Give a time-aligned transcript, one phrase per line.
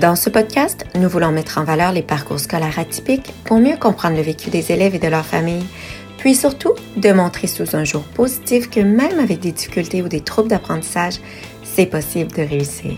[0.00, 4.16] Dans ce podcast, nous voulons mettre en valeur les parcours scolaires atypiques pour mieux comprendre
[4.16, 5.64] le vécu des élèves et de leurs familles,
[6.18, 10.20] puis surtout de montrer sous un jour positif que même avec des difficultés ou des
[10.20, 11.14] troubles d'apprentissage,
[11.62, 12.92] c'est possible de réussir.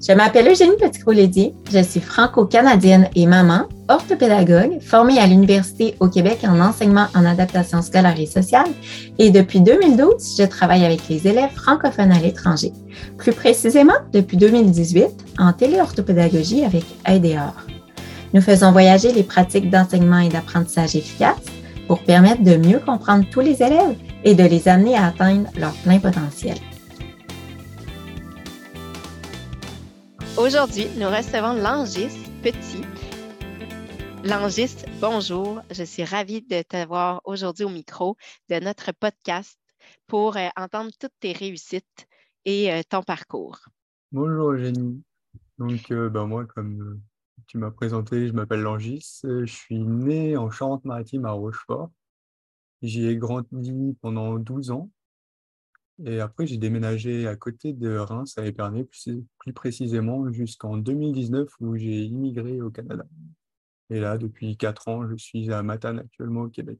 [0.00, 6.38] Je m'appelle Eugénie petit je suis franco-canadienne et maman, orthopédagogue, formée à l'Université au Québec
[6.44, 8.68] en enseignement en adaptation scolaire et sociale
[9.18, 12.72] et depuis 2012, je travaille avec les élèves francophones à l'étranger.
[13.18, 15.06] Plus précisément, depuis 2018,
[15.38, 17.52] en téléorthopédagogie avec AIDEOR.
[18.32, 21.36] Nous faisons voyager les pratiques d'enseignement et d'apprentissage efficaces
[21.88, 25.72] pour permettre de mieux comprendre tous les élèves et de les amener à atteindre leur
[25.82, 26.56] plein potentiel.
[30.36, 32.99] Aujourd'hui, nous recevons Langis Petit.
[34.22, 35.62] Langis, bonjour.
[35.70, 38.16] Je suis ravie de t'avoir aujourd'hui au micro
[38.50, 39.58] de notre podcast
[40.06, 42.06] pour euh, entendre toutes tes réussites
[42.44, 43.58] et euh, ton parcours.
[44.12, 45.02] Bonjour Eugénie.
[45.56, 47.00] Donc, euh, ben, moi, comme
[47.46, 49.20] tu m'as présenté, je m'appelle Langis.
[49.24, 51.90] Je suis né en Charente-Maritime à Rochefort.
[52.82, 54.90] J'y ai grandi pendant 12 ans.
[56.04, 59.24] Et après, j'ai déménagé à côté de Reims, à Épernay, plus,
[59.54, 63.06] précisément jusqu'en 2019 où j'ai immigré au Canada.
[63.90, 66.78] Et là, depuis quatre ans, je suis à Matane actuellement au Québec.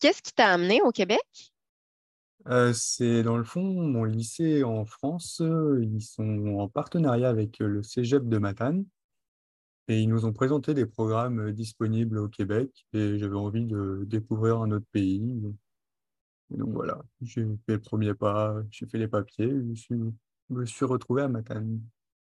[0.00, 1.52] Qu'est-ce qui t'a amené au Québec?
[2.48, 5.40] Euh, c'est dans le fond mon lycée en France.
[5.40, 8.84] Ils sont en partenariat avec le Cégep de Matane
[9.88, 14.60] et ils nous ont présenté des programmes disponibles au Québec et j'avais envie de découvrir
[14.60, 15.40] un autre pays
[16.50, 19.94] donc voilà, j'ai fait le premier pas, j'ai fait les papiers, je
[20.48, 21.80] me suis retrouvé à Matane.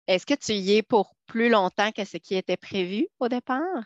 [0.07, 3.83] Est-ce que tu y es pour plus longtemps que ce qui était prévu au départ?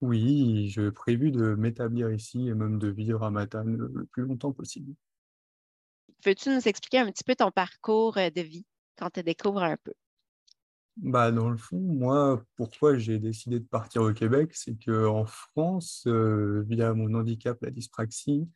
[0.00, 4.52] Oui, j'ai prévu de m'établir ici et même de vivre à Matane le plus longtemps
[4.52, 4.94] possible.
[6.22, 8.66] Peux-tu nous expliquer un petit peu ton parcours euh, de vie
[8.96, 9.92] quand tu découvres un peu?
[10.96, 16.04] Bah, dans le fond, moi, pourquoi j'ai décidé de partir au Québec, c'est qu'en France,
[16.06, 18.48] euh, via mon handicap, la dyspraxie,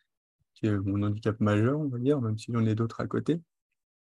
[0.62, 3.40] mon handicap majeur, on va dire, même si j'en ai d'autres à côté.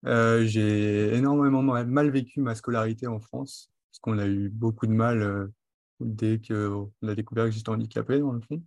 [0.06, 4.92] Euh, j'ai énormément mal vécu ma scolarité en France, parce qu'on a eu beaucoup de
[4.92, 5.46] mal euh,
[6.04, 8.62] dès qu'on a découvert que j'étais handicapé, dans le fond.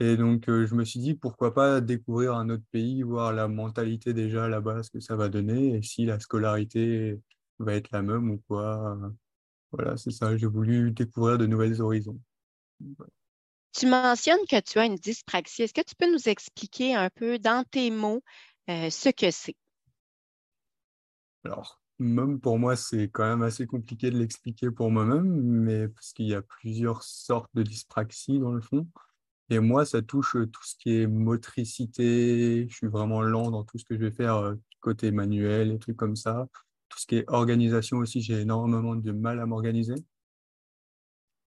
[0.00, 3.48] Et donc, euh, je me suis dit, pourquoi pas découvrir un autre pays, voir la
[3.48, 7.20] mentalité déjà là-bas, ce que ça va donner, et si la scolarité
[7.58, 8.96] va être la même ou quoi.
[9.72, 12.20] Voilà, c'est ça, j'ai voulu découvrir de nouvelles horizons.
[13.72, 15.62] Tu mentionnes que tu as une dyspraxie.
[15.62, 18.22] Est-ce que tu peux nous expliquer un peu dans tes mots
[18.70, 19.56] euh, ce que c'est?
[21.44, 26.12] Alors, même pour moi, c'est quand même assez compliqué de l'expliquer pour moi-même, mais parce
[26.12, 28.86] qu'il y a plusieurs sortes de dyspraxie dans le fond.
[29.50, 32.66] Et moi, ça touche tout ce qui est motricité.
[32.68, 35.78] Je suis vraiment lent dans tout ce que je vais faire euh, côté manuel et
[35.78, 36.48] trucs comme ça.
[36.88, 39.94] Tout ce qui est organisation aussi, j'ai énormément de mal à m'organiser.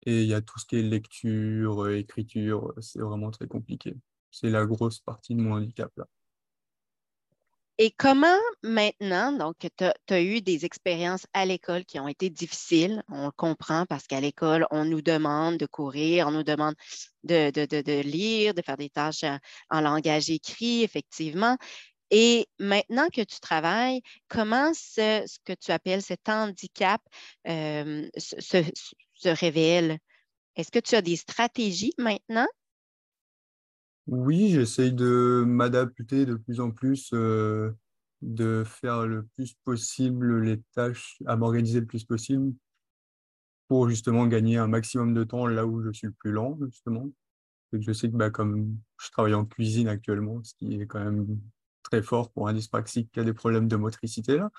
[0.06, 3.46] Et il y a tout ce qui est lecture, euh, écriture, euh, c'est vraiment très
[3.46, 3.94] compliqué.
[4.30, 6.06] C'est la grosse partie de mon handicap là.
[7.78, 13.02] Et comment maintenant, donc tu as, eu des expériences à l'école qui ont été difficiles,
[13.10, 16.74] on le comprend parce qu'à l'école, on nous demande de courir, on nous demande
[17.24, 19.24] de, de, lire, de faire des tâches
[19.68, 21.58] en, langage écrit, effectivement.
[22.10, 27.02] Et maintenant que tu travailles, comment ce, que tu appelles cet handicap
[27.46, 28.62] euh, se,
[29.14, 29.98] se révèle?
[30.56, 32.48] Est-ce que tu as des stratégies maintenant?
[34.06, 37.72] Oui, j'essaye de m'adapter de plus en plus, euh,
[38.22, 42.52] de faire le plus possible les tâches, à m'organiser le plus possible
[43.68, 47.08] pour justement gagner un maximum de temps là où je suis le plus lent, justement.
[47.72, 51.40] je sais que bah, comme je travaille en cuisine actuellement, ce qui est quand même
[51.84, 54.50] très fort pour un dyspraxique qui a des problèmes de motricité là,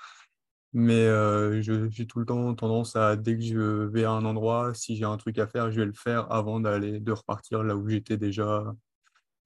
[0.73, 4.73] mais euh, j'ai tout le temps tendance à, dès que je vais à un endroit,
[4.75, 7.75] si j'ai un truc à faire, je vais le faire avant d'aller de repartir là
[7.77, 8.65] où j'étais déjà.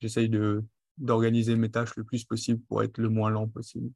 [0.02, 0.30] J'essaye
[0.98, 3.92] d'organiser mes tâches le plus possible pour être le moins lent possible.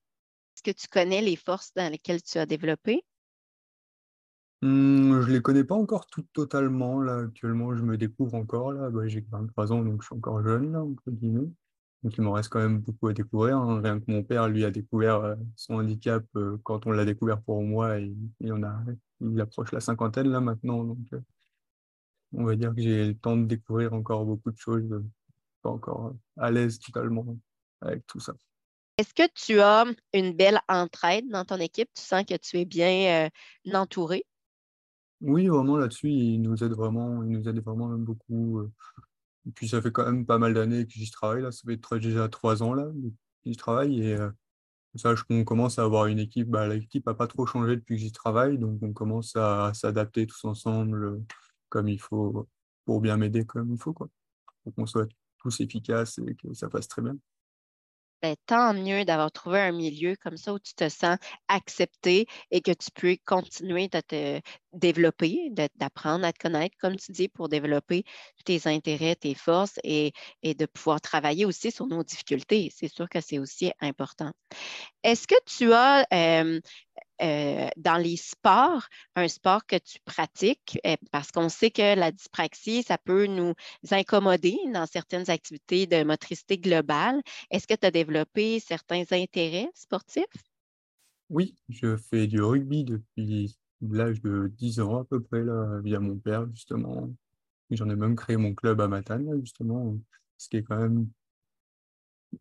[0.56, 3.04] Est-ce que tu connais les forces dans lesquelles tu as développé?
[4.62, 7.02] Mmh, je ne les connais pas encore toutes totalement.
[7.02, 8.72] Là, actuellement, je me découvre encore.
[8.72, 8.90] Là.
[8.90, 11.50] Bah, j'ai 23 ans, donc je suis encore jeune, là, entre guillemets.
[12.04, 13.58] Donc il m'en reste quand même beaucoup à découvrir.
[13.58, 13.82] Hein.
[13.82, 17.42] Rien que mon père, lui, a découvert euh, son handicap euh, quand on l'a découvert
[17.42, 18.00] pour moi.
[18.00, 18.84] Et, il, a,
[19.22, 20.84] il approche la cinquantaine là maintenant.
[20.84, 21.22] Donc euh,
[22.34, 25.04] on va dire que j'ai le temps de découvrir encore beaucoup de choses.
[25.66, 27.26] Pas encore à l'aise totalement
[27.82, 28.34] avec tout ça.
[29.00, 31.90] Est-ce que tu as une belle entraide dans ton équipe?
[31.96, 33.32] Tu sens que tu es bien
[33.74, 34.28] entouré?
[35.22, 38.62] Oui, vraiment là-dessus, il nous aide vraiment, il nous aide vraiment beaucoup.
[39.48, 41.42] Et puis ça fait quand même pas mal d'années que j'y travaille.
[41.42, 41.52] Là.
[41.52, 44.04] Ça fait déjà trois ans là, que j'y travaille.
[44.04, 44.30] Et, euh,
[44.98, 46.48] Ça, on commence à avoir une équipe.
[46.48, 50.28] Bah, L'équipe n'a pas trop changé depuis que j'y travaille, donc on commence à, s'adapter
[50.28, 51.24] tous ensemble euh,
[51.70, 52.48] comme il faut
[52.86, 54.10] pour bien m'aider comme il faut, quoi.
[54.64, 55.08] Pour qu'on soit
[55.46, 57.16] tous et que ça passe très bien.
[58.22, 62.62] Ben, tant mieux d'avoir trouvé un milieu comme ça où tu te sens accepté et
[62.62, 64.42] que tu peux continuer de te
[64.74, 68.04] développer, d'apprendre à te connaître, comme tu dis, pour développer
[68.44, 70.12] tes intérêts, tes forces et,
[70.44, 72.72] de pouvoir travailler aussi sur nos difficultés.
[72.76, 74.32] C'est sûr que c'est aussi important.
[75.04, 76.60] Est-ce que tu as euh,
[77.22, 82.12] euh, dans les sports, un sport que tu pratiques, euh, parce qu'on sait que la
[82.12, 83.54] dyspraxie, ça peut nous
[83.92, 87.22] incommoder dans certaines activités de motricité globale.
[87.52, 90.26] Est-ce que tu as développé certains intérêts sportifs?
[91.30, 96.00] Oui, je fais du rugby depuis l'âge de 10 ans à peu près, là, via
[96.00, 97.10] mon père, justement.
[97.72, 99.98] J'en ai même créé mon club à Matane, justement,
[100.38, 101.08] ce qui est quand même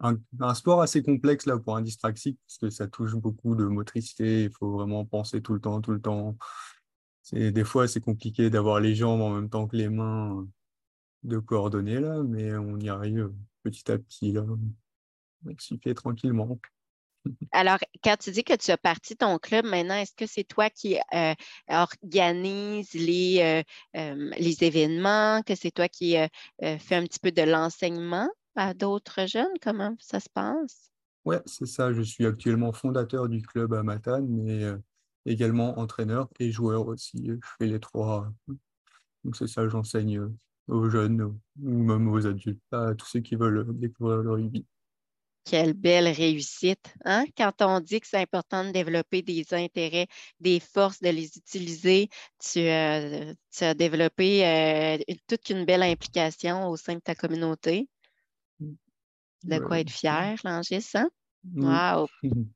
[0.01, 4.45] un, sport assez complexe là pour un dyspraxique parce que ça touche beaucoup de motricité.
[4.45, 6.37] Il faut vraiment penser tout le temps, tout le temps.
[7.33, 10.45] Des fois c'est compliqué d'avoir les jambes en même temps que les mains euh,
[11.23, 13.33] de coordonner là, mais on y arrive
[13.63, 14.45] petit à petit là.
[15.59, 16.59] S'y fait tranquillement.
[17.53, 20.69] Alors, quand tu dis que tu as parti ton club maintenant, est-ce que c'est toi
[20.69, 21.35] qui euh,
[21.69, 23.65] organise les,
[23.95, 26.17] euh, les événements, que c'est toi qui
[26.61, 28.29] fais un petit peu de l'enseignement?
[28.57, 29.55] À d'autres jeunes?
[29.61, 30.91] Comment ça se passe?
[31.25, 31.93] Oui, c'est ça.
[31.93, 34.77] Je suis actuellement fondateur du club à Matane, mais euh,
[35.25, 37.27] également entraîneur et joueur aussi.
[37.27, 38.31] Je fais les trois.
[39.25, 40.33] Donc c'est ça, j'enseigne euh,
[40.69, 41.23] aux jeunes
[41.63, 44.67] ou même aux adultes, à tous ceux qui veulent découvrir le rugby.
[45.47, 47.27] Quelle belle réussite, hein?
[47.37, 50.07] Quand on dit que c'est important de développer des intérêts,
[50.41, 52.09] des forces, de les utiliser,
[52.39, 57.89] tu, euh, as développé toute une belle implication au sein de ta communauté.
[59.45, 61.11] De quoi être fier, Langis, hein?
[61.55, 62.09] Wow!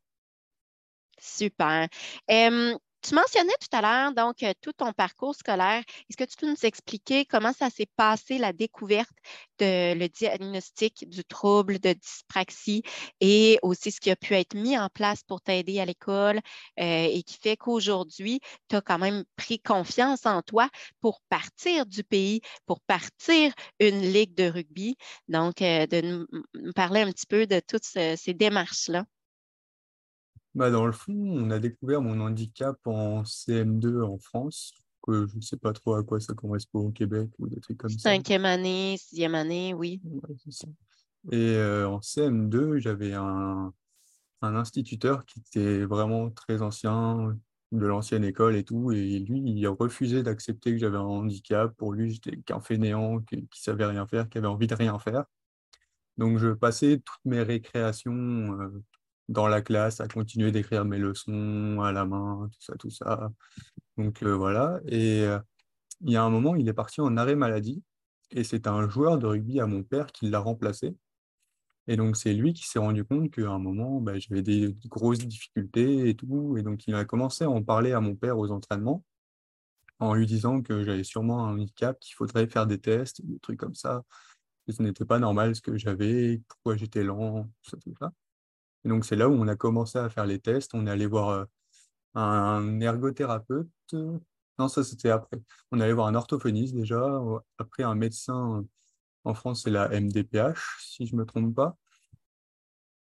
[1.20, 1.88] Super.
[3.08, 5.82] Tu mentionnais tout à l'heure, donc, euh, tout ton parcours scolaire.
[6.10, 9.08] Est-ce que tu peux nous expliquer comment ça s'est passé, la découverte
[9.58, 12.82] de le diagnostic du trouble de dyspraxie
[13.20, 16.40] et aussi ce qui a pu être mis en place pour t'aider à l'école
[16.80, 20.68] euh, et qui fait qu'aujourd'hui, tu as quand même pris confiance en toi
[21.00, 24.96] pour partir du pays, pour partir une ligue de rugby?
[25.28, 29.04] Donc, euh, de nous parler un petit peu de toutes ces démarches-là.
[30.54, 34.72] Bah, dans le fond, on a découvert mon handicap en CM2 en France,
[35.06, 37.78] que je ne sais pas trop à quoi ça correspond au Québec ou des trucs
[37.78, 38.10] comme ça.
[38.10, 40.00] Cinquième année, sixième année, oui.
[41.30, 43.72] Et euh, en CM2, j'avais un,
[44.42, 47.36] un instituteur qui était vraiment très ancien,
[47.72, 51.74] de l'ancienne école et tout, et lui, il a refusé d'accepter que j'avais un handicap.
[51.76, 54.98] Pour lui, j'étais qu'un fainéant qui, ne savait rien faire, qui avait envie de rien
[54.98, 55.24] faire.
[56.16, 58.12] Donc, je passais toutes mes récréations
[58.60, 58.82] euh,
[59.28, 63.30] dans la classe à continuer d'écrire mes leçons à la main, tout ça, tout ça.
[63.96, 64.80] Donc euh, voilà.
[64.86, 65.38] Et euh,
[66.02, 67.82] il y a un moment, il est parti en arrêt maladie
[68.30, 70.96] et c'est un joueur de rugby à mon père qui l'a remplacé.
[71.88, 75.18] Et donc c'est lui qui s'est rendu compte qu'à un moment, bah, j'avais des grosses
[75.18, 76.56] difficultés et tout.
[76.58, 79.04] Et donc il a commencé à en parler à mon père aux entraînements
[80.00, 83.58] en lui disant que j'avais sûrement un handicap, qu'il faudrait faire des tests, des trucs
[83.58, 84.04] comme ça.
[84.66, 88.12] Que ce n'était pas normal ce que j'avais, pourquoi j'étais lent, tout ça, tout ça
[88.84, 90.74] donc, c'est là où on a commencé à faire les tests.
[90.74, 91.44] On est allé voir euh,
[92.14, 93.68] un ergothérapeute.
[94.58, 95.40] Non, ça, c'était après.
[95.70, 97.20] On est allé voir un orthophoniste déjà.
[97.58, 98.64] Après, un médecin.
[99.24, 101.76] En France, c'est la MDPH, si je ne me trompe pas.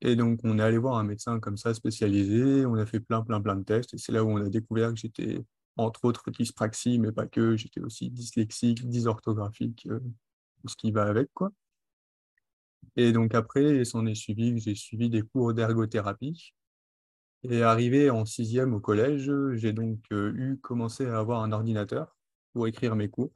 [0.01, 2.65] Et donc, on est allé voir un médecin comme ça spécialisé.
[2.65, 3.93] On a fait plein, plein, plein de tests.
[3.93, 5.43] Et c'est là où on a découvert que j'étais,
[5.77, 7.55] entre autres, dyspraxie, mais pas que.
[7.55, 9.99] J'étais aussi dyslexique, dysorthographique, euh,
[10.67, 11.51] ce qui va avec, quoi.
[12.97, 16.53] Et donc après, s'en est suivi j'ai suivi des cours d'ergothérapie.
[17.43, 22.15] Et arrivé en sixième au collège, j'ai donc euh, eu commencé à avoir un ordinateur
[22.53, 23.31] pour écrire mes cours.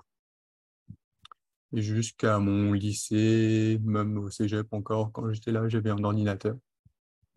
[1.73, 6.57] Jusqu'à mon lycée, même au cégep encore, quand j'étais là, j'avais un ordinateur.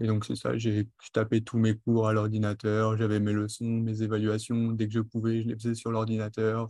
[0.01, 4.03] Et donc c'est ça, j'ai tapé tous mes cours à l'ordinateur, j'avais mes leçons, mes
[4.03, 6.69] évaluations, dès que je pouvais, je les faisais sur l'ordinateur.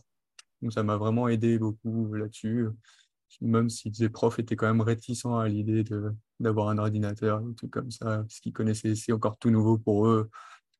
[0.60, 2.66] Donc ça m'a vraiment aidé beaucoup là-dessus
[3.40, 5.84] même si les profs étaient quand même réticents à l'idée
[6.40, 10.06] d'avoir un ordinateur, un truc comme ça, parce qu'ils connaissaient, c'est encore tout nouveau pour
[10.06, 10.30] eux.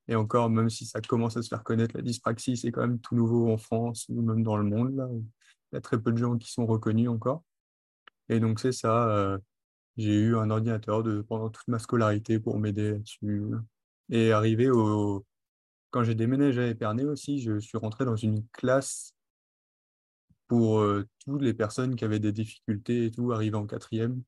[0.09, 2.99] Et encore, même si ça commence à se faire connaître, la dyspraxie, c'est quand même
[2.99, 4.97] tout nouveau en France ou même dans le monde.
[4.97, 5.09] Là.
[5.12, 7.44] Il y a très peu de gens qui sont reconnus encore.
[8.28, 9.09] Et donc, c'est ça.
[9.09, 9.38] Euh,
[9.97, 13.42] j'ai eu un ordinateur de, pendant toute ma scolarité pour m'aider là-dessus.
[14.11, 15.25] Et arrivé au.
[15.90, 19.14] Quand j'ai déménagé à Épernay aussi, je suis rentré dans une classe
[20.52, 24.23] pour euh, toutes les personnes qui avaient des difficultés et tout, arriver en quatrième.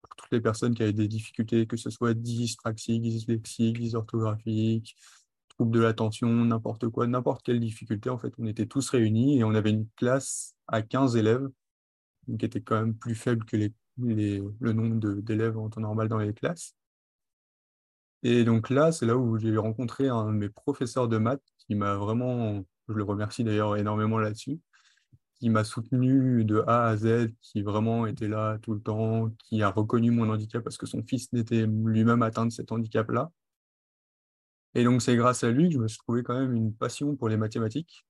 [0.00, 4.96] pour toutes les personnes qui avaient des difficultés, que ce soit dyspraxique, dyslexique, dysorthographique,
[5.50, 8.10] trouble de l'attention, n'importe quoi, n'importe quelle difficulté.
[8.10, 11.48] En fait, on était tous réunis et on avait une classe à 15 élèves,
[12.36, 16.18] qui était quand même plus faible que les, le nombre d'élèves en temps normal dans
[16.18, 16.74] les classes.
[18.24, 21.76] Et donc là, c'est là où j'ai rencontré un de mes professeurs de maths qui
[21.76, 24.58] m'a vraiment, je le remercie d'ailleurs énormément là-dessus,
[25.40, 29.62] qui m'a soutenu de A à Z, qui vraiment était là tout le temps, qui
[29.62, 33.32] a reconnu mon handicap parce que son fils n'était lui-même atteint de cet handicap-là.
[34.74, 37.16] Et donc c'est grâce à lui que je me suis trouvé quand même une passion
[37.16, 38.06] pour les mathématiques.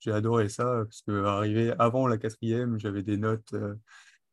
[0.00, 3.74] J'ai adoré ça parce que arrivé avant la quatrième, j'avais des notes, euh,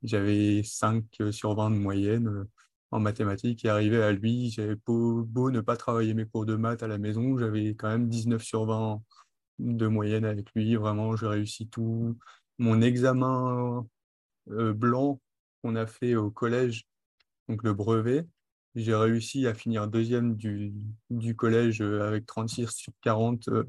[0.04, 2.50] j'avais 5 sur 20 de moyenne euh,
[2.92, 6.84] en mathématiques et arrivé à lui, j'avais beau, ne pas travailler mes cours de maths
[6.84, 9.02] à la maison, j'avais quand même 19 sur 20
[9.60, 10.76] de moyenne avec lui.
[10.76, 12.18] Vraiment, j'ai réussi tout.
[12.58, 13.86] Mon examen
[14.52, 15.22] euh, blanc
[15.62, 16.86] qu'on a fait au collège,
[17.50, 18.28] donc le brevet,
[18.76, 20.74] j'ai réussi à finir deuxième du,
[21.10, 23.64] du collège euh, avec 36 sur 40 euh,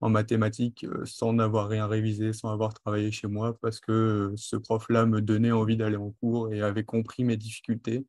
[0.00, 5.06] en mathématiques sans n'avoir rien révisé, sans avoir travaillé chez moi, parce que ce prof-là
[5.06, 8.04] me donnait envie d'aller en cours et avait compris mes difficultés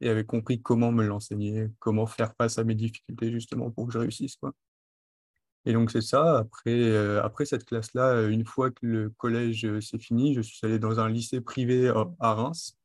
[0.00, 3.92] et avait compris comment me l'enseigner, comment faire face à mes difficultés justement pour que
[3.92, 4.38] je réussisse.
[5.66, 9.80] Et donc c'est ça, après, euh, après cette classe-là, une fois que le collège euh,
[9.80, 12.78] s'est fini, je suis allé dans un lycée privé à Reims,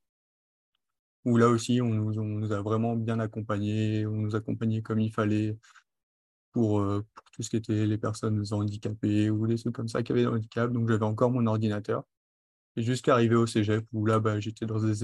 [1.26, 5.58] où là aussi on nous, a vraiment bien accompagnés, on nous accompagnait comme il fallait
[6.52, 10.04] pour, euh, pour, tout ce qui était les personnes handicapées ou des trucs comme ça
[10.04, 10.72] qui avaient des handicap.
[10.72, 12.04] Donc j'avais encore mon ordinateur.
[12.78, 15.04] Et jusqu'à arriver au cégep, où là, bah, j'étais dans des,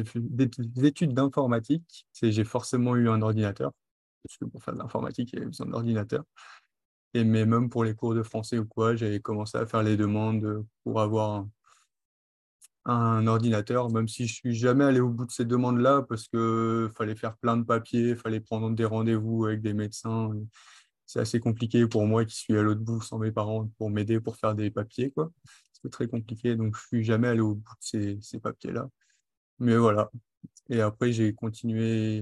[0.86, 2.06] études d'informatique.
[2.22, 3.72] J'ai forcément eu un ordinateur,
[4.24, 6.26] parce que pour faire de l'informatique, il y avait besoin d'ordinateur.
[7.14, 9.98] Et mais même pour les cours de français ou quoi, j'avais commencé à faire les
[9.98, 11.46] demandes pour avoir
[12.86, 16.90] un, ordinateur, même si je suis jamais allé au bout de ces demandes-là parce que
[16.96, 20.32] fallait faire plein de papiers, fallait prendre des rendez-vous avec des médecins.
[21.06, 24.20] C'est assez compliqué pour moi qui suis à l'autre bout sans mes parents pour m'aider
[24.20, 25.14] pour faire des papiers.
[25.74, 28.90] C'est très compliqué, donc je suis jamais allé au bout de ces, papiers-là.
[29.60, 30.12] Mais voilà.
[30.70, 32.22] Et après, j'ai continué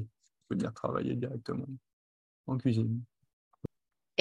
[0.49, 1.67] à venir travailler directement
[2.47, 3.03] en cuisine.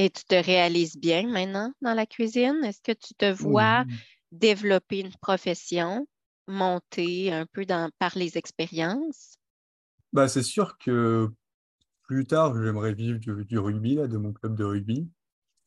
[0.01, 2.63] Et tu te réalises bien maintenant dans la cuisine?
[2.65, 3.85] Est-ce que tu te vois
[4.31, 6.07] développer une profession,
[6.47, 9.39] monter un peu dans, par les expériences?
[10.13, 11.29] Bah, c'est sûr que
[12.05, 15.09] plus tard, j'aimerais vivre du, rugby, là, de mon club de rugby.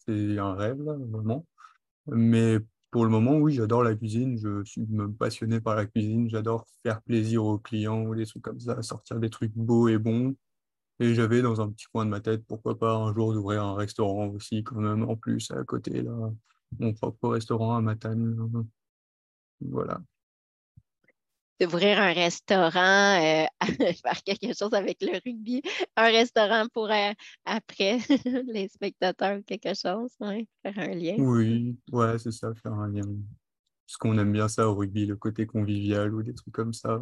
[0.07, 1.45] C'est un rêve, là, vraiment.
[2.07, 2.57] Mais
[2.89, 4.37] pour le moment, oui, j'adore la cuisine.
[4.37, 6.29] Je suis même passionné par la cuisine.
[6.29, 10.35] J'adore faire plaisir aux clients des trucs comme ça, sortir des trucs beaux et bons.
[11.01, 13.73] Et j'avais dans un petit coin de ma tête, pourquoi pas un jour d'ouvrir un
[13.73, 16.11] restaurant aussi, quand même, en plus, à côté, là,
[16.79, 18.67] mon propre restaurant à Matane.
[19.61, 19.99] Voilà.
[21.59, 23.45] D'ouvrir un restaurant, euh,
[24.05, 25.63] faire quelque chose avec le rugby,
[25.97, 27.13] un restaurant pour euh,
[27.45, 27.97] après
[28.45, 31.15] les spectateurs ou quelque chose, ouais, faire un lien.
[31.17, 33.07] Oui, ouais, c'est ça, faire un lien.
[33.87, 37.01] Parce qu'on aime bien ça au rugby, le côté convivial ou des trucs comme ça.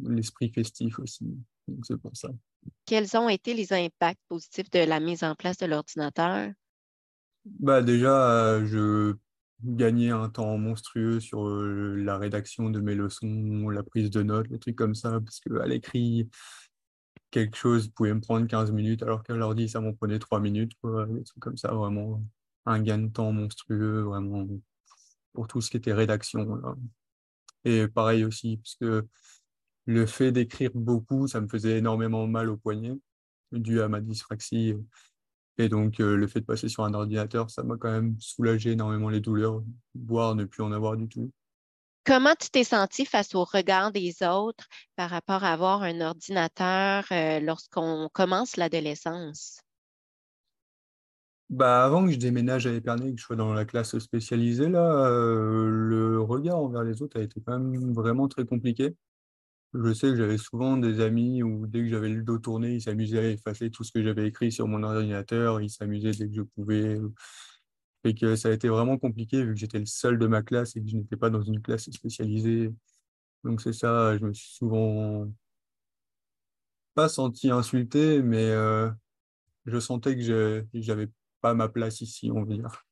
[0.00, 1.36] L'esprit festif aussi.
[1.82, 2.28] C'est pour ça.
[2.86, 6.50] Quels ont été les impacts positifs de la mise en place de l'ordinateur?
[7.44, 9.14] Bah déjà, je
[9.62, 14.58] gagnais un temps monstrueux sur la rédaction de mes leçons, la prise de notes, des
[14.58, 16.28] trucs comme ça, parce qu'à l'écrit,
[17.30, 20.72] quelque chose pouvait me prendre 15 minutes, alors qu'à l'ordi, ça m'en prenait 3 minutes,
[20.82, 22.22] des trucs comme ça, vraiment
[22.66, 24.46] un gain de temps monstrueux, vraiment,
[25.32, 26.62] pour tout ce qui était rédaction.
[27.64, 29.06] Et pareil aussi, parce que
[29.86, 32.92] le fait d'écrire beaucoup, ça me faisait énormément mal au poignet,
[33.52, 34.74] dû à ma dyspraxie.
[35.58, 38.72] Et donc, euh, le fait de passer sur un ordinateur, ça m'a quand même soulagé
[38.72, 39.62] énormément les douleurs,
[39.94, 41.30] voire ne plus en avoir du tout.
[42.04, 47.04] Comment tu t'es senti face au regard des autres par rapport à avoir un ordinateur
[47.12, 49.60] euh, lorsqu'on commence l'adolescence?
[51.48, 55.06] Bah, avant que je déménage à Épernay que je sois dans la classe spécialisée, là,
[55.06, 58.94] euh, le regard envers les autres a été quand même vraiment très compliqué.
[59.74, 62.82] Je sais que j'avais souvent des amis où dès que j'avais le dos tourné, ils
[62.82, 66.34] s'amusaient à effacer tout ce que j'avais écrit sur mon ordinateur, ils s'amusaient dès que
[66.34, 67.00] je pouvais.
[68.04, 70.76] Et que ça a été vraiment compliqué vu que j'étais le seul de ma classe
[70.76, 72.70] et que je n'étais pas dans une classe spécialisée.
[73.44, 75.26] Donc c'est ça, je me suis souvent
[76.94, 78.90] pas senti insulté, mais euh,
[79.66, 81.08] je sentais que je n'avais
[81.40, 82.84] pas ma place ici, on va dire.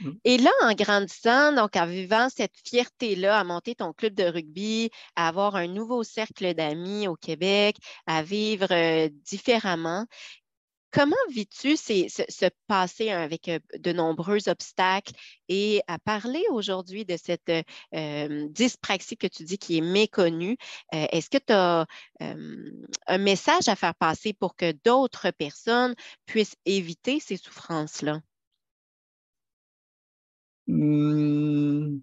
[0.00, 0.10] Mmh.
[0.24, 4.90] Et là, en grandissant, donc en vivant cette fierté-là à monter ton club de rugby,
[5.14, 7.76] à avoir un nouveau cercle d'amis au Québec,
[8.06, 10.06] à vivre euh, différemment,
[10.92, 15.12] Comment vis-tu ce, passé avec euh, de nombreux obstacles?
[15.48, 20.56] Et à parler aujourd'hui de cette euh, dyspraxie que tu dis qui est méconnue?
[20.92, 21.86] Est-ce que tu as
[22.20, 28.20] un message à faire passer pour que d'autres personnes puissent éviter ces souffrances-là?
[30.66, 31.98] Mmh,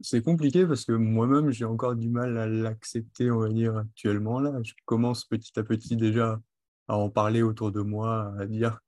[0.00, 4.40] c'est compliqué parce que moi-même, j'ai encore du mal à l'accepter, on va dire, actuellement.
[4.40, 6.40] Là, je commence petit à petit déjà
[6.88, 8.80] à en parler autour de moi, à dire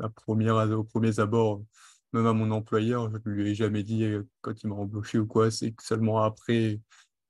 [0.00, 1.64] à première, aux premiers abords,
[2.12, 5.18] même à mon employeur, je ne lui ai jamais dit euh, quand il m'a embauché
[5.18, 6.80] ou quoi, c'est seulement après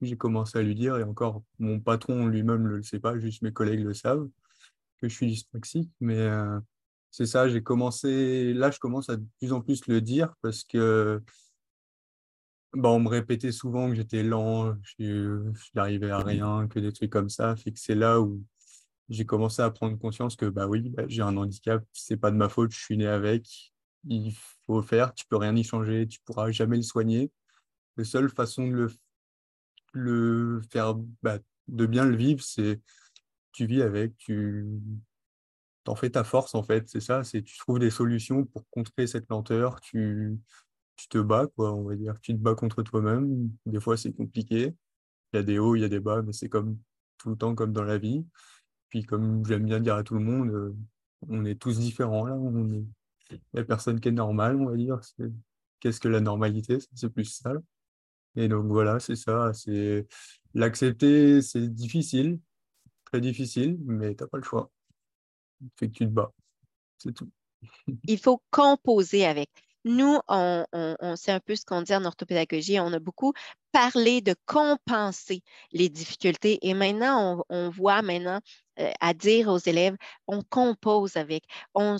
[0.02, 3.43] j'ai commencé à lui dire, et encore mon patron lui-même ne le sait pas, juste
[3.43, 4.29] mes collègues le savent,
[4.99, 5.90] que je suis dyspraxique.
[6.00, 6.59] Mais euh,
[7.11, 10.64] c'est ça, j'ai commencé, là je commence à de plus en plus le dire parce
[10.64, 11.23] que
[12.73, 15.43] bah, on me répétait souvent que j'étais lent, je
[15.75, 18.45] n'arrivais à rien, que des trucs comme ça, fait que c'est là où
[19.09, 22.37] j'ai commencé à prendre conscience que bah oui, bah, j'ai un handicap, c'est pas de
[22.37, 23.73] ma faute, je suis né avec,
[24.09, 24.33] il
[24.67, 27.33] faut faire, tu peux rien y changer, tu pourras jamais le soigner.
[27.97, 28.90] La seule façon de le,
[29.93, 32.81] le faire, bah, de bien le vivre, c'est
[33.52, 34.64] tu vis avec, tu
[35.85, 39.07] t'en fais ta force en fait, c'est ça, c'est tu trouves des solutions pour contrer
[39.07, 40.39] cette lenteur, tu,
[40.97, 43.51] tu te bats quoi, on va dire, tu te bats contre toi-même.
[43.67, 44.75] Des fois c'est compliqué,
[45.33, 46.79] il y a des hauts, il y a des bas, mais c'est comme
[47.19, 48.25] tout le temps comme dans la vie.
[48.89, 50.77] Puis comme j'aime bien dire à tout le monde, euh,
[51.29, 52.37] on est tous différents là.
[53.31, 55.01] Il n'y a personne qui est normal, on va dire.
[55.81, 57.55] Qu'est-ce que la normalité C'est plus ça.
[58.37, 59.53] Et donc voilà, c'est ça.
[59.55, 60.07] C'est
[60.55, 62.41] l'accepter, c'est difficile,
[63.05, 64.71] très difficile, mais tu n'as pas le choix.
[66.99, 67.31] C'est tout.
[68.05, 69.50] Il faut composer avec.
[69.85, 70.67] Nous, on,
[71.17, 72.79] sait un peu ce qu'on dit en orthopédagogie.
[72.81, 73.33] On a beaucoup
[73.73, 76.59] parlé de compenser les difficultés.
[76.62, 78.40] Et maintenant, on, voit maintenant
[78.79, 81.97] euh, à dire aux élèves, on compose avec, on,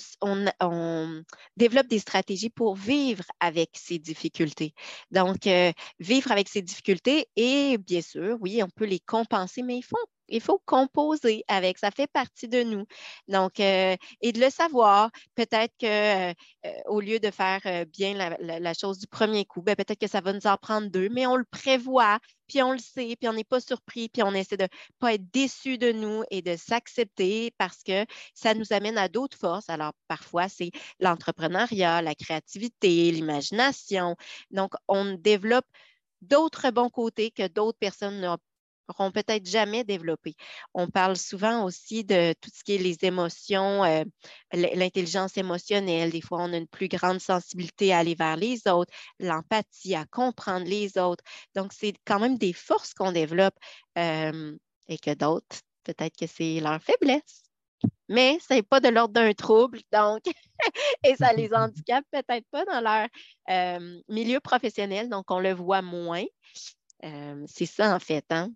[1.57, 4.75] développe des stratégies pour vivre avec ces difficultés.
[5.11, 9.79] Donc, euh, vivre avec ces difficultés et bien sûr, oui, on peut les compenser, mais
[9.79, 9.97] il faut
[10.31, 12.85] il faut composer avec, ça fait partie de nous.
[13.29, 15.87] Donc, euh, et de le savoir, peut-être que
[16.31, 16.35] euh,
[16.66, 20.21] euh, au lieu de faire bien la, chose du premier coup, ben, peut-être que ça
[20.21, 23.33] va nous en prendre deux, mais on le prévoit, puis on le sait, puis on
[23.33, 26.57] n'est pas surpris, puis on essaie de ne pas être déçu de nous et de
[26.57, 29.69] s'accepter parce que ça nous amène à d'autres forces.
[29.69, 34.16] Alors, parfois, c'est l'entrepreneuriat, la créativité, l'imagination.
[34.51, 35.66] Donc, on développe
[36.23, 38.38] d'autres bons côtés que d'autres personnes n'ont
[38.90, 40.35] n'auront peut-être jamais développé.
[40.74, 44.05] On parle souvent aussi de tout ce qui est les émotions, euh,
[44.53, 46.11] l'intelligence émotionnelle.
[46.11, 50.05] Des fois, on a une plus grande sensibilité à aller vers les autres, l'empathie, à
[50.07, 51.24] comprendre les autres.
[51.55, 53.57] Donc, c'est quand même des forces qu'on développe
[53.98, 54.57] euh,
[54.88, 57.44] et que d'autres, peut-être que c'est leur faiblesse.
[58.09, 60.20] Mais ce n'est pas de l'ordre d'un trouble, donc,
[61.05, 63.09] et ça les handicape peut-être pas dans leur
[63.48, 66.24] euh, milieu professionnel, donc on le voit moins.
[67.46, 68.26] c'est ça, en fait.
[68.31, 68.50] Hein?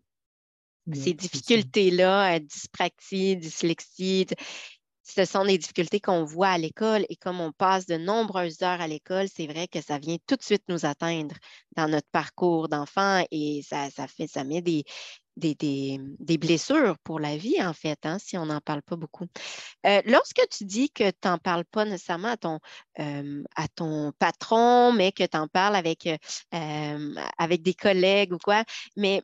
[0.92, 4.26] Ces difficultés-là, dyspraxie, dyslexie,
[5.04, 8.80] ce sont des difficultés qu'on voit à l'école et comme on passe de nombreuses heures
[8.80, 11.34] à l'école, c'est vrai que ça vient tout de suite nous atteindre
[11.76, 14.84] dans notre parcours d'enfant et ça, fait, ça met des,
[15.36, 19.26] des, blessures pour la vie, en fait, hein, si on n'en parle pas beaucoup.
[19.84, 22.58] Euh, lorsque tu dis que tu n'en parles pas nécessairement à ton,
[22.98, 28.38] euh, à ton patron, mais que tu en parles avec, euh, avec des collègues ou
[28.38, 28.64] quoi,
[28.96, 29.22] mais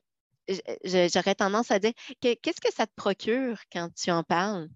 [0.85, 4.69] j'aurais tendance à dire, qu'est-ce que ça te procure quand tu en parles?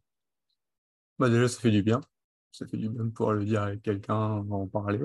[1.18, 2.00] Bah déjà, ça fait du bien.
[2.52, 5.00] Ça fait du bien de pouvoir le dire avec quelqu'un, en parler.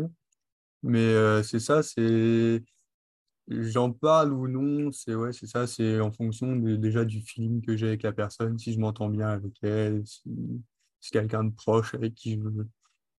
[0.83, 2.63] Mais euh, c'est ça, c'est
[3.49, 7.77] j'en parle ou non, c'est ouais, c'est ça, c'est en fonction déjà du feeling que
[7.77, 10.23] j'ai avec la personne, si je m'entends bien avec elle, si
[11.01, 12.63] c'est quelqu'un de proche avec qui je,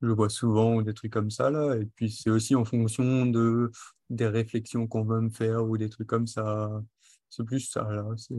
[0.02, 1.76] je vois souvent ou des trucs comme ça là.
[1.76, 3.70] Et puis c'est aussi en fonction de
[4.10, 6.82] des réflexions qu'on veut me faire ou des trucs comme ça.
[7.30, 8.04] C'est plus ça, là.
[8.16, 8.34] C'est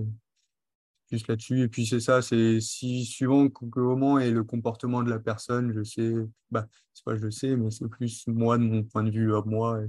[1.12, 1.62] juste là-dessus.
[1.62, 5.84] Et puis, c'est ça, c'est si suivant comment est le comportement de la personne, je
[5.84, 6.14] sais,
[6.52, 9.42] bah, c'est pas je sais, mais c'est plus moi, de mon point de vue à
[9.46, 9.82] moi.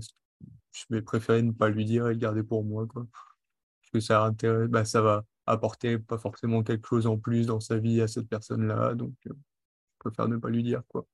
[0.72, 3.06] Je vais préférer ne pas lui dire et le garder pour moi, quoi.
[3.12, 7.60] Parce que ça, intéresse, bah, ça va apporter pas forcément quelque chose en plus dans
[7.60, 8.94] sa vie à cette personne-là.
[8.94, 11.06] Donc, euh, je préfère ne pas lui dire, quoi.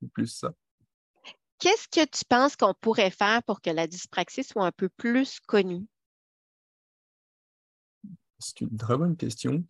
[0.00, 0.52] C'est plus ça.
[1.58, 5.40] Qu'est-ce que tu penses qu'on pourrait faire pour que la dyspraxie soit un peu plus
[5.40, 5.86] connue?
[8.38, 9.64] C'est une très bonne question.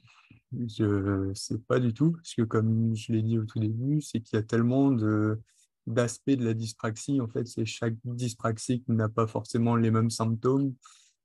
[0.52, 0.84] Je
[1.28, 4.20] ne sais pas du tout, parce que comme je l'ai dit au tout début, c'est
[4.20, 5.40] qu'il y a tellement de,
[5.86, 7.20] d'aspects de la dyspraxie.
[7.20, 10.74] En fait, c'est chaque dyspraxie qui n'a pas forcément les mêmes symptômes.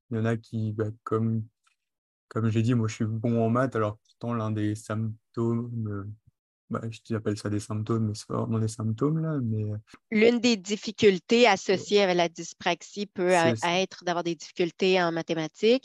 [0.09, 1.43] Il y en a qui, bah, comme,
[2.27, 6.11] comme j'ai dit, moi je suis bon en maths, alors pourtant l'un des symptômes
[6.71, 9.37] bah, j'appelle ça des symptômes, mais c'est vraiment des symptômes là.
[9.43, 9.65] Mais...
[10.09, 15.83] L'une des difficultés associées avec la dyspraxie peut être d'avoir des difficultés en mathématiques.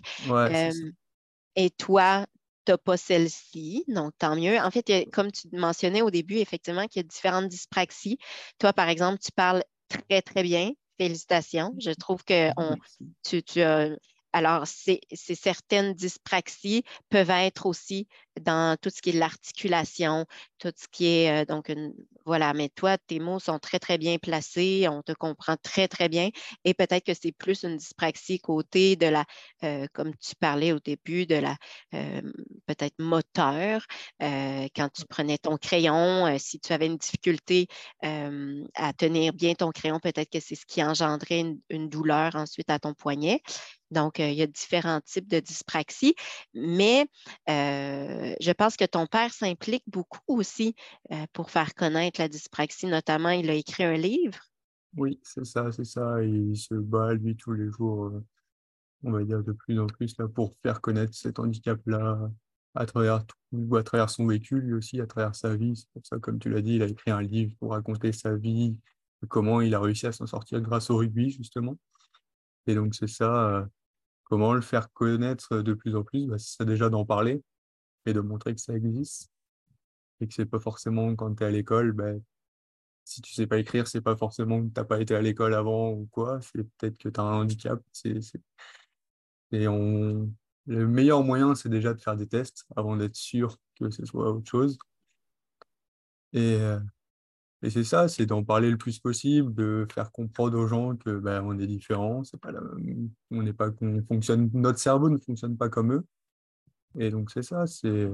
[1.56, 2.26] Et toi,
[2.64, 4.58] tu n'as pas celle-ci, donc tant mieux.
[4.58, 8.18] En fait, comme tu mentionnais au début, effectivement, qu'il y a différentes dyspraxies.
[8.58, 10.72] Toi, par exemple, tu parles très, très bien.
[10.98, 11.74] Félicitations.
[11.78, 12.76] Je trouve que on,
[13.22, 13.90] tu, tu as
[14.37, 18.07] alors, ces, certaines dyspraxies peuvent être aussi
[18.38, 20.27] dans tout ce qui est l'articulation,
[20.59, 21.72] tout ce qui est euh, donc
[22.27, 26.11] voilà, mais toi, tes mots sont très, très bien placés, on te comprend très, très
[26.11, 26.29] bien.
[26.64, 29.25] Et peut-être que c'est plus une dyspraxie côté de la,
[29.64, 31.57] euh, comme tu parlais au début, de la
[31.94, 32.20] euh,
[32.66, 33.87] peut-être moteur.
[34.20, 37.68] quand tu prenais ton crayon, si tu avais une difficulté
[38.03, 42.79] à tenir bien ton crayon, peut-être que c'est ce qui engendrait une douleur ensuite à
[42.79, 43.40] ton poignet.
[43.90, 46.14] Donc, il y a différents types de dyspraxie,
[46.55, 47.07] mais
[47.46, 50.75] je pense que ton père s'implique beaucoup aussi
[51.33, 52.87] pour faire connaître la dyspraxie.
[52.87, 54.38] Notamment, il a écrit un livre.
[54.96, 56.22] Oui, c'est ça, c'est ça.
[56.22, 58.12] il se bat, lui, tous les jours,
[59.03, 62.31] on va dire de plus en plus, pour faire connaître cet handicap-là
[62.75, 65.77] à travers tout, à travers son vécu, lui aussi, à travers sa vie.
[65.77, 68.35] C'est pour ça, comme tu l'as dit, il a écrit un livre pour raconter sa
[68.35, 68.79] vie,
[69.29, 71.77] comment il a réussi à s'en sortir grâce au rugby, justement.
[72.66, 73.68] Et donc, c'est ça,
[74.24, 77.42] comment le faire connaître de plus en plus bah, C'est déjà d'en parler
[78.07, 79.31] et de montrer que ça existe.
[80.20, 82.12] Et que c'est pas forcément quand tu es à l'école, bah,
[83.05, 85.55] si tu sais pas écrire, c'est pas forcément que tu n'as pas été à l'école
[85.55, 86.40] avant ou quoi.
[86.42, 87.81] C'est peut-être que tu as un handicap.
[89.52, 90.33] Et on...
[90.66, 94.33] le meilleur moyen, c'est déjà de faire des tests avant d'être sûr que ce soit
[94.33, 94.79] autre chose.
[96.33, 96.81] Et, euh,
[97.62, 101.18] et c'est ça, c'est d'en parler le plus possible, de faire comprendre aux gens que
[101.18, 102.52] ben, on est différents, c'est pas
[103.30, 106.06] on n'est pas qu'on fonctionne, notre cerveau ne fonctionne pas comme eux.
[106.98, 108.08] Et donc c'est ça, c'est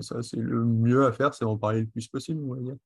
[0.00, 2.76] ça, c'est le mieux à faire, c'est d'en parler le plus possible, on va dire.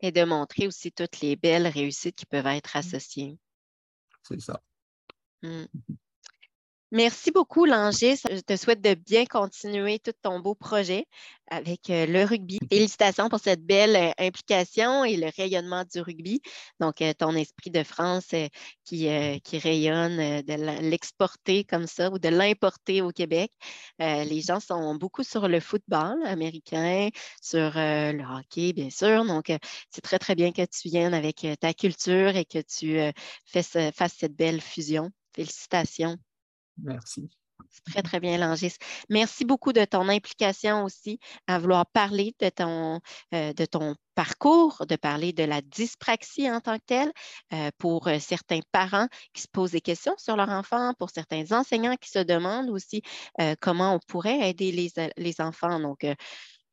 [0.00, 3.38] Et de montrer aussi toutes les belles réussites qui peuvent être associées.
[4.22, 4.60] C'est ça.
[5.42, 5.64] Mmh.
[6.94, 8.20] Merci beaucoup, Langis.
[8.30, 11.06] Je te souhaite de bien continuer tout ton beau projet
[11.48, 12.60] avec euh, le rugby.
[12.70, 16.40] Félicitations pour cette belle euh, implication et le rayonnement du rugby.
[16.78, 18.28] Donc, euh, ton esprit de France
[18.84, 19.08] qui,
[19.42, 23.50] qui rayonne, de l'exporter comme ça ou de l'importer au Québec.
[23.98, 27.08] les gens sont beaucoup sur le football américain,
[27.42, 29.24] sur le hockey, bien sûr.
[29.24, 29.46] Donc,
[29.90, 33.00] c'est très, très bien que tu viennes avec ta culture et que tu
[33.46, 35.10] fasses cette belle fusion.
[35.34, 36.16] Félicitations.
[36.78, 37.28] Merci.
[37.86, 38.76] Très, très bien, Langis.
[39.08, 43.00] Merci beaucoup de ton implication aussi à vouloir parler de ton,
[43.34, 47.12] euh, parcours, de parler de la dyspraxie en tant que telle
[47.52, 51.52] euh, pour euh, certains parents qui se posent des questions sur leur enfant, pour certains
[51.52, 53.02] enseignants qui se demandent aussi
[53.60, 55.80] comment on pourrait aider les, les enfants.
[55.80, 56.06] Donc,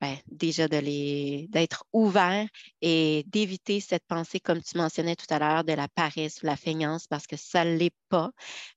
[0.02, 2.48] ben, déjà d'être ouvert
[2.82, 6.56] et d'éviter cette pensée, comme tu mentionnais tout à l'heure, de la paresse ou la
[6.58, 8.32] feignance, parce que ça ne l'est pas.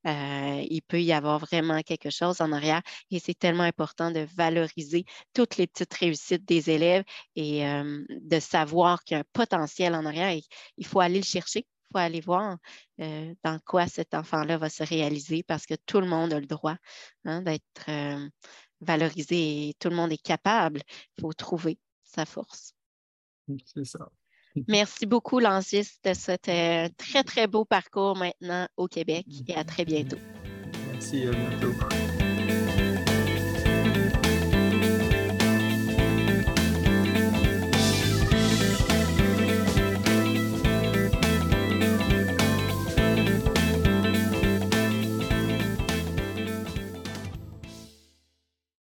[0.07, 4.27] Euh, il peut y avoir vraiment quelque chose en arrière et c'est tellement important de
[4.37, 7.05] valoriser toutes les petites réussites des élèves
[7.37, 10.35] et euh, de savoir qu'il y a un potentiel en arrière
[10.77, 11.61] il faut aller le chercher.
[11.61, 12.59] Il faut aller voir
[13.01, 16.47] euh, dans quoi cet enfant-là va se réaliser parce que tout le monde a le
[16.47, 16.77] droit
[17.25, 17.89] hein, d'être
[18.85, 20.83] valoriser et tout le monde est capable.
[21.17, 22.75] Il faut trouver sa force.
[23.65, 24.11] C'est ça.
[24.69, 29.85] Merci beaucoup, Lancis, de ce très, très beau parcours maintenant au Québec et à très
[29.85, 30.19] bientôt.
[30.93, 32.04] Merci, à bientôt.